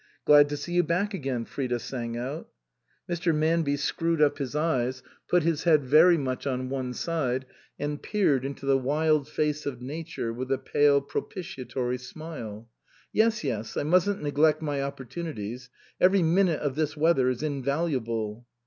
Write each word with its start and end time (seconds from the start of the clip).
"Glad 0.25 0.49
to 0.49 0.57
see 0.57 0.73
you 0.73 0.81
back 0.81 1.13
again!" 1.13 1.45
Frida 1.45 1.77
sang 1.77 2.17
out. 2.17 2.49
Mr. 3.07 3.35
Manby 3.35 3.77
screwed 3.77 4.19
up 4.19 4.39
his 4.39 4.55
eyes, 4.55 5.03
put 5.27 5.43
his 5.43 5.63
head 5.65 5.83
very 5.85 6.17
much 6.17 6.47
on 6.47 6.69
one 6.69 6.95
side, 6.95 7.45
and 7.77 8.01
peered 8.01 8.43
into 8.43 8.65
the 8.65 8.79
wild 8.79 9.27
face 9.27 9.67
of 9.67 9.79
Nature 9.79 10.33
with 10.33 10.51
a 10.51 10.57
pale 10.57 11.01
propitiatory 11.01 11.99
smile." 11.99 12.67
Yes, 13.13 13.43
yes; 13.43 13.77
I 13.77 13.83
mustn't 13.83 14.23
neglect 14.23 14.59
my 14.59 14.79
opportuni 14.79 15.35
ties. 15.35 15.69
Every 15.99 16.23
minute 16.23 16.61
of 16.61 16.73
this 16.73 16.97
weather 16.97 17.29
is 17.29 17.43
invalu 17.43 17.93
able." 17.97 18.47